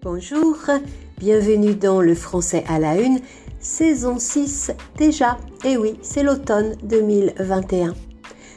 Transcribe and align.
Bonjour, 0.00 0.56
bienvenue 1.18 1.74
dans 1.74 2.00
le 2.00 2.14
français 2.14 2.62
à 2.68 2.78
la 2.78 3.00
une, 3.00 3.18
saison 3.58 4.20
6 4.20 4.70
déjà. 4.96 5.38
Et 5.64 5.72
eh 5.72 5.76
oui, 5.76 5.98
c'est 6.02 6.22
l'automne 6.22 6.76
2021. 6.84 7.94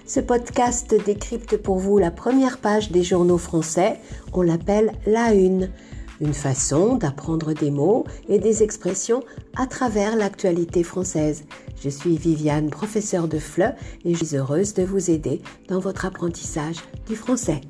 Ce 0.06 0.20
podcast 0.20 0.94
décrypte 1.04 1.58
pour 1.58 1.80
vous 1.80 1.98
la 1.98 2.12
première 2.12 2.60
page 2.60 2.92
des 2.92 3.02
journaux 3.02 3.40
français. 3.40 4.00
On 4.34 4.44
l'appelle 4.44 4.92
la 5.08 5.34
une. 5.34 5.72
Une 6.20 6.36
façon 6.36 6.98
d'apprendre 6.98 7.54
des 7.54 7.72
mots 7.72 8.06
et 8.30 8.38
des 8.38 8.62
expressions 8.62 9.24
à 9.58 9.66
travers 9.66 10.16
l'actualité 10.16 10.84
française. 10.84 11.46
Je 11.84 11.90
suis 11.90 12.18
Viviane, 12.18 12.70
professeure 12.70 13.28
de 13.28 13.40
FLE, 13.40 13.76
et 14.06 14.14
je 14.14 14.24
suis 14.24 14.38
heureuse 14.38 14.76
de 14.76 14.84
vous 14.84 15.10
aider 15.10 15.42
dans 15.70 15.80
votre 15.80 16.06
apprentissage 16.06 16.78
du 17.08 17.16
français. 17.16 17.62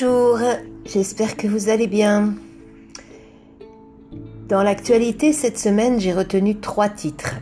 Bonjour, 0.00 0.38
j'espère 0.84 1.36
que 1.36 1.48
vous 1.48 1.70
allez 1.70 1.88
bien. 1.88 2.34
Dans 4.48 4.62
l'actualité 4.62 5.32
cette 5.32 5.58
semaine, 5.58 5.98
j'ai 5.98 6.12
retenu 6.12 6.60
trois 6.60 6.88
titres. 6.88 7.34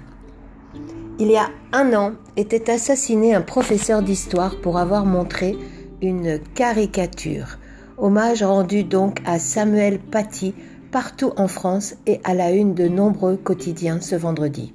Il 1.18 1.30
y 1.30 1.36
a 1.36 1.50
un 1.72 1.92
an, 1.92 2.12
était 2.36 2.70
assassiné 2.70 3.34
un 3.34 3.42
professeur 3.42 4.02
d'histoire 4.02 4.58
pour 4.62 4.78
avoir 4.78 5.04
montré 5.04 5.54
une 6.00 6.38
caricature. 6.54 7.58
Hommage 7.98 8.42
rendu 8.42 8.84
donc 8.84 9.20
à 9.26 9.38
Samuel 9.38 9.98
Paty 9.98 10.54
partout 10.90 11.32
en 11.36 11.48
France 11.48 11.96
et 12.06 12.20
à 12.24 12.32
la 12.32 12.52
une 12.52 12.72
de 12.72 12.88
nombreux 12.88 13.36
quotidiens 13.36 14.00
ce 14.00 14.14
vendredi. 14.14 14.72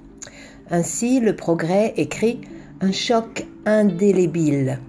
Ainsi, 0.69 1.19
le 1.19 1.35
progrès 1.35 1.95
écrit 1.97 2.41
un 2.79 2.91
choc 2.91 3.47
indélébile. 3.65 4.79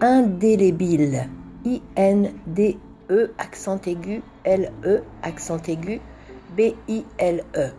Indélébile 0.00 1.28
I-N-D-E, 1.64 3.30
accent 3.38 3.86
aigu, 3.86 4.22
L-E, 4.44 5.02
accent 5.22 5.62
aigu, 5.68 6.00
B-I-L-E. 6.56 7.70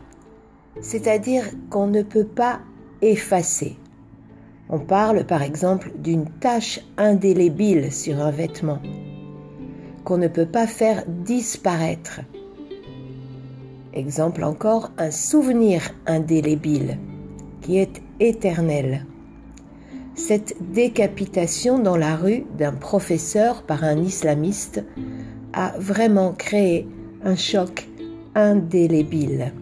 C'est-à-dire 0.81 1.45
qu'on 1.69 1.87
ne 1.87 2.01
peut 2.01 2.25
pas 2.25 2.59
effacer. 3.01 3.77
On 4.69 4.79
parle 4.79 5.25
par 5.25 5.43
exemple 5.43 5.91
d'une 5.97 6.25
tache 6.25 6.79
indélébile 6.97 7.91
sur 7.91 8.19
un 8.19 8.31
vêtement, 8.31 8.79
qu'on 10.03 10.17
ne 10.17 10.27
peut 10.27 10.47
pas 10.47 10.67
faire 10.67 11.03
disparaître. 11.07 12.21
Exemple 13.93 14.43
encore, 14.43 14.91
un 14.97 15.11
souvenir 15.11 15.91
indélébile, 16.07 16.97
qui 17.61 17.77
est 17.77 18.01
éternel 18.19 19.05
cette 20.15 20.55
décapitation 20.71 21.77
dans 21.77 21.97
la 21.97 22.15
rue 22.15 22.45
d'un 22.57 22.71
professeur 22.71 23.63
par 23.63 23.83
un 23.83 23.97
islamiste 23.97 24.83
a 25.53 25.73
vraiment 25.77 26.31
créé 26.31 26.87
un 27.23 27.35
choc 27.35 27.87
indélébile. 28.33 29.53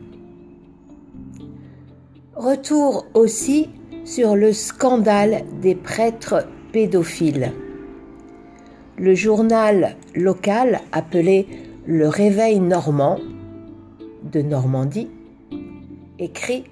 Retour 2.35 3.05
aussi 3.13 3.69
sur 4.05 4.35
le 4.35 4.53
scandale 4.53 5.43
des 5.61 5.75
prêtres 5.75 6.47
pédophiles. 6.71 7.51
Le 8.97 9.15
journal 9.15 9.95
local 10.15 10.81
appelé 10.91 11.47
Le 11.85 12.07
Réveil 12.07 12.59
normand 12.59 13.19
de 14.31 14.41
Normandie 14.41 15.09
écrit 16.19 16.65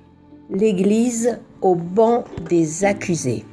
L'Église 0.50 1.40
au 1.62 1.76
banc 1.76 2.26
des 2.50 2.84
accusés 2.84 3.46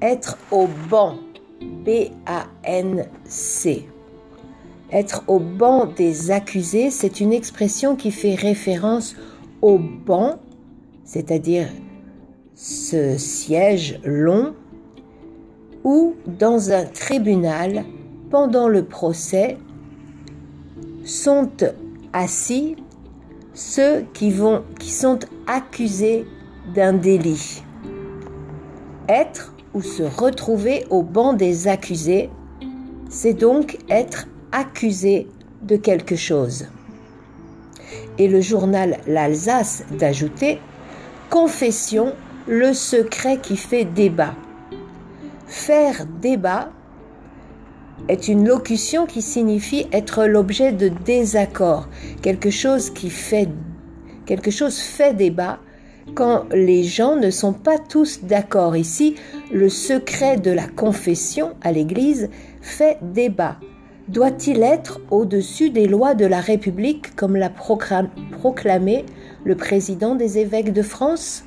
être 0.00 0.38
au 0.50 0.68
banc, 0.90 1.16
B-A-N-C. 1.84 3.88
Être 4.92 5.24
au 5.26 5.38
banc 5.38 5.86
des 5.86 6.30
accusés, 6.30 6.90
c'est 6.90 7.20
une 7.20 7.32
expression 7.32 7.96
qui 7.96 8.12
fait 8.12 8.34
référence 8.34 9.16
au 9.62 9.78
banc, 9.78 10.38
c'est-à-dire 11.04 11.68
ce 12.54 13.18
siège 13.18 14.00
long, 14.04 14.54
où 15.82 16.14
dans 16.26 16.72
un 16.72 16.84
tribunal, 16.84 17.84
pendant 18.30 18.68
le 18.68 18.84
procès, 18.84 19.56
sont 21.04 21.50
assis 22.12 22.76
ceux 23.54 24.04
qui, 24.12 24.30
vont, 24.30 24.62
qui 24.78 24.90
sont 24.90 25.18
accusés 25.46 26.26
d'un 26.74 26.92
délit. 26.92 27.62
Être 29.08 29.55
se 29.84 30.02
retrouver 30.02 30.84
au 30.90 31.02
banc 31.02 31.32
des 31.32 31.68
accusés, 31.68 32.30
c'est 33.08 33.34
donc 33.34 33.78
être 33.88 34.26
accusé 34.52 35.26
de 35.62 35.76
quelque 35.76 36.16
chose. 36.16 36.66
Et 38.18 38.28
le 38.28 38.40
journal 38.40 38.98
L'Alsace 39.06 39.84
d'ajouter 39.98 40.58
Confession, 41.30 42.12
le 42.46 42.72
secret 42.72 43.38
qui 43.38 43.56
fait 43.56 43.84
débat. 43.84 44.34
Faire 45.46 46.06
débat 46.20 46.70
est 48.08 48.28
une 48.28 48.46
locution 48.46 49.06
qui 49.06 49.22
signifie 49.22 49.86
être 49.92 50.24
l'objet 50.24 50.72
de 50.72 50.88
désaccord, 50.88 51.88
quelque 52.22 52.50
chose 52.50 52.90
qui 52.90 53.10
fait 53.10 53.48
quelque 54.26 54.50
chose 54.50 54.78
fait 54.78 55.14
débat 55.14 55.58
quand 56.14 56.44
les 56.52 56.84
gens 56.84 57.16
ne 57.16 57.30
sont 57.30 57.52
pas 57.52 57.78
tous 57.78 58.20
d'accord. 58.22 58.76
Ici, 58.76 59.16
le 59.52 59.68
secret 59.68 60.36
de 60.36 60.50
la 60.50 60.66
confession 60.66 61.54
à 61.62 61.72
l'Église 61.72 62.30
fait 62.60 62.98
débat. 63.02 63.56
Doit-il 64.08 64.62
être 64.62 65.00
au-dessus 65.10 65.70
des 65.70 65.88
lois 65.88 66.14
de 66.14 66.26
la 66.26 66.40
République 66.40 67.16
comme 67.16 67.36
l'a 67.36 67.50
proclamé 67.50 69.04
le 69.44 69.56
président 69.56 70.14
des 70.14 70.38
évêques 70.38 70.72
de 70.72 70.82
France? 70.82 71.44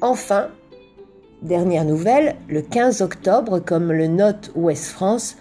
Enfin, 0.00 0.48
dernière 1.42 1.84
nouvelle, 1.84 2.36
le 2.48 2.62
15 2.62 3.02
octobre, 3.02 3.60
comme 3.60 3.92
le 3.92 4.08
note 4.08 4.50
Ouest 4.56 4.86
France, 4.86 5.36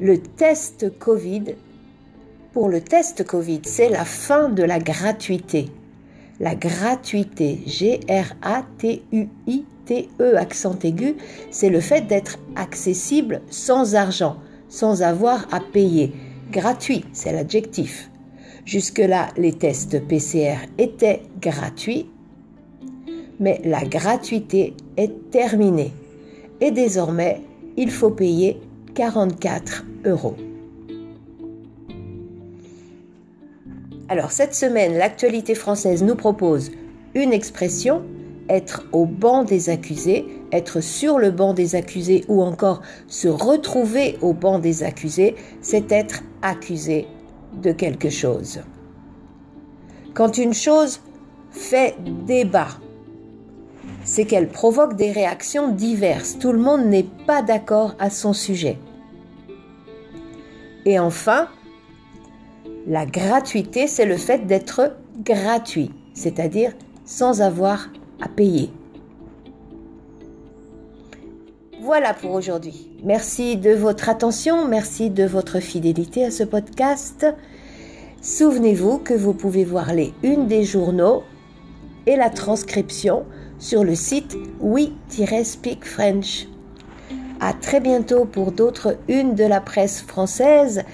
le 0.00 0.18
test 0.18 0.96
Covid 0.98 1.56
pour 2.52 2.68
le 2.68 2.80
test 2.80 3.24
Covid, 3.24 3.62
c'est 3.64 3.88
la 3.88 4.04
fin 4.04 4.48
de 4.48 4.62
la 4.62 4.78
gratuité. 4.78 5.70
La 6.38 6.54
gratuité, 6.54 7.60
G-R-A-T-U-I-T-E, 7.66 8.26
accent 10.36 10.78
aigu, 10.82 11.16
c'est 11.50 11.70
le 11.70 11.80
fait 11.80 12.06
d'être 12.06 12.38
accessible 12.56 13.40
sans 13.48 13.94
argent, 13.94 14.36
sans 14.68 15.02
avoir 15.02 15.46
à 15.52 15.60
payer. 15.60 16.12
Gratuit, 16.50 17.04
c'est 17.12 17.32
l'adjectif. 17.32 18.10
Jusque-là, 18.64 19.28
les 19.36 19.52
tests 19.54 20.06
PCR 20.06 20.56
étaient 20.78 21.22
gratuits, 21.40 22.10
mais 23.40 23.60
la 23.64 23.84
gratuité 23.84 24.74
est 24.96 25.30
terminée. 25.30 25.92
Et 26.60 26.70
désormais, 26.70 27.40
il 27.76 27.90
faut 27.90 28.10
payer 28.10 28.60
44 28.94 29.84
euros. 30.04 30.36
Alors 34.12 34.30
cette 34.30 34.54
semaine, 34.54 34.98
l'actualité 34.98 35.54
française 35.54 36.02
nous 36.02 36.16
propose 36.16 36.70
une 37.14 37.32
expression, 37.32 38.02
être 38.50 38.84
au 38.92 39.06
banc 39.06 39.42
des 39.42 39.70
accusés, 39.70 40.26
être 40.52 40.82
sur 40.82 41.18
le 41.18 41.30
banc 41.30 41.54
des 41.54 41.76
accusés 41.76 42.22
ou 42.28 42.42
encore 42.42 42.82
se 43.06 43.28
retrouver 43.28 44.18
au 44.20 44.34
banc 44.34 44.58
des 44.58 44.82
accusés, 44.82 45.34
c'est 45.62 45.90
être 45.90 46.24
accusé 46.42 47.06
de 47.54 47.72
quelque 47.72 48.10
chose. 48.10 48.60
Quand 50.12 50.36
une 50.36 50.52
chose 50.52 51.00
fait 51.50 51.96
débat, 52.26 52.68
c'est 54.04 54.26
qu'elle 54.26 54.48
provoque 54.50 54.94
des 54.94 55.10
réactions 55.10 55.68
diverses. 55.68 56.38
Tout 56.38 56.52
le 56.52 56.58
monde 56.58 56.84
n'est 56.84 57.08
pas 57.26 57.40
d'accord 57.40 57.94
à 57.98 58.10
son 58.10 58.34
sujet. 58.34 58.76
Et 60.84 60.98
enfin, 60.98 61.48
la 62.86 63.06
gratuité, 63.06 63.86
c'est 63.86 64.06
le 64.06 64.16
fait 64.16 64.46
d'être 64.46 64.96
gratuit, 65.24 65.90
c'est-à-dire 66.14 66.72
sans 67.04 67.42
avoir 67.42 67.88
à 68.20 68.28
payer. 68.28 68.70
Voilà 71.80 72.14
pour 72.14 72.32
aujourd'hui. 72.32 72.88
Merci 73.02 73.56
de 73.56 73.70
votre 73.70 74.08
attention, 74.08 74.68
merci 74.68 75.10
de 75.10 75.24
votre 75.24 75.58
fidélité 75.58 76.24
à 76.24 76.30
ce 76.30 76.44
podcast. 76.44 77.26
Souvenez-vous 78.20 78.98
que 78.98 79.14
vous 79.14 79.34
pouvez 79.34 79.64
voir 79.64 79.92
les 79.92 80.12
unes 80.22 80.46
des 80.46 80.62
journaux 80.62 81.24
et 82.06 82.14
la 82.14 82.30
transcription 82.30 83.24
sur 83.58 83.82
le 83.82 83.96
site 83.96 84.36
we-speak 84.60 85.84
French. 85.84 86.46
À 87.40 87.52
très 87.52 87.80
bientôt 87.80 88.24
pour 88.24 88.52
d'autres 88.52 88.96
unes 89.08 89.34
de 89.34 89.44
la 89.44 89.60
presse 89.60 90.00
française. 90.02 90.84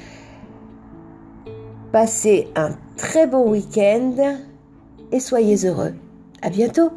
Passez 1.93 2.49
un 2.55 2.73
très 2.99 3.27
bon 3.27 3.51
week-end 3.51 4.37
et 5.11 5.21
soyez 5.21 5.67
heureux. 5.67 5.95
À 6.43 6.51
bientôt! 6.51 6.91